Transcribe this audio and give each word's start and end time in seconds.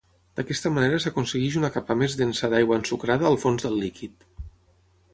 D'aquesta 0.37 0.71
manera 0.77 1.01
s'aconsegueix 1.03 1.59
una 1.61 1.71
capa 1.77 1.97
més 2.01 2.17
densa 2.23 2.51
d'aigua 2.55 2.81
ensucrada 2.83 3.31
al 3.33 3.41
fons 3.47 3.67
del 3.67 3.81
líquid. 3.87 4.31